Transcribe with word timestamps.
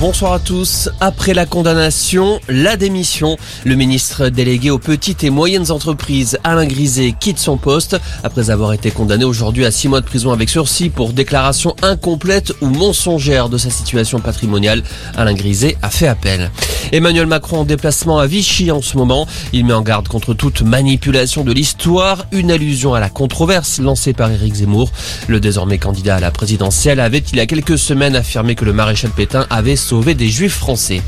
bonsoir 0.00 0.32
à 0.32 0.38
tous. 0.38 0.88
Après 1.00 1.34
la 1.34 1.44
condamnation, 1.44 2.40
la 2.48 2.76
démission. 2.76 3.36
Le 3.64 3.74
ministre 3.74 4.28
délégué 4.28 4.70
aux 4.70 4.78
petites 4.78 5.24
et 5.24 5.30
moyennes 5.30 5.70
entreprises, 5.70 6.38
Alain 6.42 6.64
Griset, 6.64 7.14
quitte 7.20 7.38
son 7.38 7.58
poste 7.58 7.98
après 8.24 8.48
avoir 8.48 8.72
été 8.72 8.90
condamné 8.90 9.24
aujourd'hui 9.24 9.66
à 9.66 9.70
six 9.70 9.88
mois 9.88 10.00
de 10.00 10.06
prison 10.06 10.32
avec 10.32 10.48
sursis 10.48 10.88
pour 10.88 11.12
déclaration 11.12 11.76
incomplète 11.82 12.54
ou 12.62 12.68
mensongère 12.68 13.50
de 13.50 13.58
sa 13.58 13.68
situation 13.68 14.20
patrimoniale. 14.20 14.82
Alain 15.16 15.34
Griset 15.34 15.76
a 15.82 15.90
fait 15.90 16.08
appel. 16.08 16.50
Emmanuel 16.92 17.26
Macron 17.26 17.60
en 17.60 17.64
déplacement 17.64 18.18
à 18.18 18.26
Vichy 18.26 18.70
en 18.70 18.82
ce 18.82 18.96
moment. 18.96 19.26
Il 19.52 19.64
met 19.64 19.72
en 19.72 19.82
garde 19.82 20.08
contre 20.08 20.34
toute 20.34 20.62
manipulation 20.62 21.44
de 21.44 21.52
l'histoire, 21.52 22.26
une 22.32 22.50
allusion 22.50 22.94
à 22.94 23.00
la 23.00 23.08
controverse 23.08 23.78
lancée 23.78 24.12
par 24.12 24.30
Éric 24.30 24.54
Zemmour. 24.54 24.90
Le 25.28 25.40
désormais 25.40 25.78
candidat 25.78 26.16
à 26.16 26.20
la 26.20 26.30
présidentielle 26.30 27.00
avait 27.00 27.18
il 27.18 27.36
y 27.36 27.40
a 27.40 27.46
quelques 27.46 27.78
semaines 27.78 28.16
affirmé 28.16 28.54
que 28.54 28.64
le 28.64 28.72
maréchal 28.72 29.10
Pétain 29.10 29.46
avait 29.50 29.76
sauvé 29.76 30.14
des 30.14 30.28
juifs 30.28 30.56
français. 30.56 31.02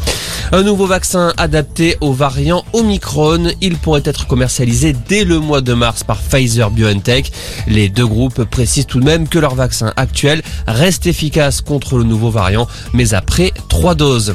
Un 0.53 0.63
nouveau 0.63 0.87
vaccin 0.87 1.33
adapté 1.37 1.97
aux 2.01 2.13
variants 2.13 2.65
Omicron. 2.73 3.49
Il 3.61 3.77
pourrait 3.79 4.03
être 4.05 4.27
commercialisé 4.27 4.95
dès 5.09 5.25
le 5.25 5.39
mois 5.39 5.63
de 5.63 5.73
mars 5.73 6.05
par 6.05 6.19
Pfizer 6.19 6.71
BioNTech. 6.71 7.33
Les 7.67 7.89
deux 7.89 8.07
groupes 8.07 8.45
précisent 8.45 8.87
tout 8.87 9.01
de 9.01 9.05
même 9.05 9.29
que 9.29 9.39
leur 9.39 9.55
vaccin 9.55 9.93
actuel 9.97 10.43
reste 10.67 11.07
efficace 11.07 11.61
contre 11.61 11.97
le 11.97 12.05
nouveau 12.05 12.31
variant, 12.31 12.69
mais 12.93 13.15
après 13.15 13.53
trois 13.69 13.95
doses. 13.95 14.35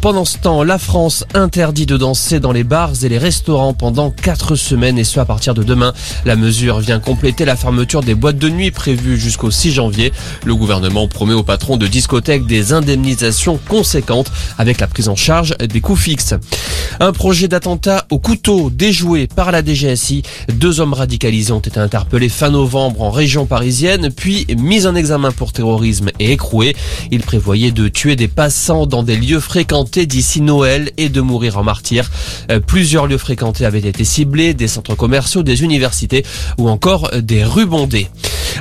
Pendant 0.00 0.24
ce 0.24 0.38
temps, 0.38 0.62
la 0.62 0.78
France 0.80 1.24
interdit 1.34 1.86
de 1.86 1.96
danser 1.96 2.40
dans 2.40 2.52
les 2.52 2.64
bars 2.64 2.92
et 3.02 3.08
les 3.08 3.18
restaurants 3.18 3.74
pendant 3.74 4.10
quatre 4.10 4.56
semaines 4.56 4.98
et 4.98 5.04
ce 5.04 5.20
à 5.20 5.24
partir 5.24 5.54
de 5.54 5.62
demain. 5.62 5.92
La 6.24 6.36
mesure 6.36 6.80
vient 6.80 6.98
compléter 6.98 7.44
la 7.44 7.54
fermeture 7.54 8.02
des 8.02 8.14
boîtes 8.14 8.38
de 8.38 8.48
nuit 8.48 8.70
prévues 8.70 9.18
jusqu'au 9.18 9.50
6 9.50 9.72
janvier. 9.72 10.12
Le 10.44 10.54
gouvernement 10.56 11.06
promet 11.06 11.34
aux 11.34 11.42
patrons 11.42 11.76
de 11.76 11.86
discothèques 11.86 12.46
des 12.46 12.72
indemnisations 12.72 13.60
conséquentes 13.68 14.32
avec 14.58 14.80
la 14.80 14.86
prise 14.86 15.08
en 15.08 15.16
charge 15.16 15.54
des 15.58 15.80
coûts 15.80 15.96
fixes. 15.96 16.34
Un 16.98 17.12
projet 17.12 17.46
d'attentat 17.46 18.06
au 18.10 18.18
couteau 18.18 18.70
déjoué 18.70 19.26
par 19.26 19.52
la 19.52 19.62
DGSI. 19.64 20.22
Deux 20.54 20.80
hommes 20.80 20.94
radicalisés 20.94 21.52
ont 21.52 21.60
été 21.60 21.78
interpellés 21.78 22.28
fin 22.28 22.50
novembre 22.50 23.02
en 23.02 23.10
région 23.10 23.46
parisienne, 23.46 24.10
puis 24.10 24.46
mis 24.58 24.86
en 24.86 24.94
examen 24.94 25.30
pour 25.30 25.52
terrorisme 25.52 26.08
et 26.18 26.32
écroués. 26.32 26.74
Ils 27.10 27.22
prévoyaient 27.22 27.70
de 27.70 27.88
tuer 27.88 28.16
des 28.16 28.28
passants 28.28 28.86
dans 28.86 29.02
des 29.02 29.16
lieux 29.16 29.40
fréquentés 29.40 30.06
d'ici 30.06 30.40
Noël 30.40 30.69
et 30.96 31.08
de 31.08 31.20
mourir 31.20 31.58
en 31.58 31.64
martyr. 31.64 32.10
Euh, 32.50 32.60
plusieurs 32.60 33.06
lieux 33.06 33.18
fréquentés 33.18 33.64
avaient 33.64 33.80
été 33.80 34.04
ciblés, 34.04 34.54
des 34.54 34.68
centres 34.68 34.94
commerciaux, 34.94 35.42
des 35.42 35.62
universités 35.62 36.24
ou 36.58 36.68
encore 36.68 37.10
des 37.20 37.44
rues 37.44 37.66
bondées. 37.66 38.08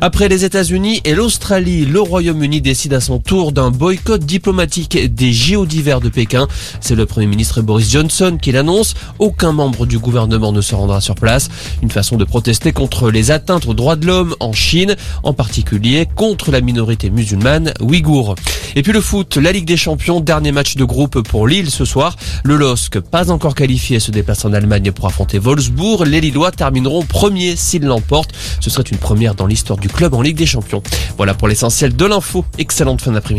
Après 0.01 0.29
les 0.29 0.45
États-Unis 0.45 1.01
et 1.03 1.13
l'Australie, 1.13 1.85
le 1.85 1.99
Royaume-Uni 1.99 2.61
décide 2.61 2.93
à 2.93 3.01
son 3.01 3.19
tour 3.19 3.51
d'un 3.51 3.69
boycott 3.69 4.23
diplomatique 4.23 5.13
des 5.13 5.33
JO 5.33 5.65
d'hiver 5.65 5.99
de 5.99 6.07
Pékin. 6.07 6.47
C'est 6.79 6.95
le 6.95 7.05
Premier 7.05 7.27
ministre 7.27 7.61
Boris 7.61 7.91
Johnson 7.91 8.37
qui 8.41 8.53
l'annonce. 8.53 8.93
Aucun 9.19 9.51
membre 9.51 9.85
du 9.85 9.99
gouvernement 9.99 10.53
ne 10.53 10.61
se 10.61 10.73
rendra 10.73 11.01
sur 11.01 11.15
place. 11.15 11.49
Une 11.83 11.91
façon 11.91 12.15
de 12.15 12.23
protester 12.23 12.71
contre 12.71 13.11
les 13.11 13.31
atteintes 13.31 13.67
aux 13.67 13.73
droits 13.73 13.97
de 13.97 14.07
l'homme 14.07 14.35
en 14.39 14.53
Chine, 14.53 14.95
en 15.23 15.33
particulier 15.33 16.07
contre 16.15 16.51
la 16.51 16.61
minorité 16.61 17.09
musulmane 17.09 17.73
ouïghour. 17.81 18.35
Et 18.77 18.83
puis 18.83 18.93
le 18.93 19.01
foot, 19.01 19.35
la 19.35 19.51
Ligue 19.51 19.65
des 19.65 19.77
Champions, 19.77 20.21
dernier 20.21 20.53
match 20.53 20.77
de 20.77 20.85
groupe 20.85 21.19
pour 21.27 21.45
Lille 21.45 21.69
ce 21.69 21.83
soir. 21.83 22.15
Le 22.45 22.55
LOSC, 22.55 23.01
pas 23.01 23.31
encore 23.31 23.53
qualifié, 23.53 23.99
se 23.99 24.11
déplace 24.11 24.45
en 24.45 24.53
Allemagne 24.53 24.93
pour 24.93 25.07
affronter 25.07 25.39
Wolfsburg. 25.39 26.05
Les 26.05 26.21
Lillois 26.21 26.51
termineront 26.51 27.03
premiers 27.03 27.57
s'ils 27.57 27.83
l'emportent. 27.83 28.31
Ce 28.61 28.69
serait 28.69 28.83
une 28.83 28.97
première 28.97 29.35
dans 29.35 29.45
l'histoire 29.45 29.77
club 29.89 30.13
en 30.13 30.21
Ligue 30.21 30.37
des 30.37 30.45
Champions. 30.45 30.81
Voilà 31.17 31.33
pour 31.33 31.47
l'essentiel 31.47 31.95
de 31.95 32.05
l'info. 32.05 32.45
Excellente 32.57 33.01
fin 33.01 33.11
d'après-midi. 33.11 33.37